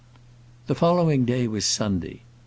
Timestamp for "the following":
0.65-1.25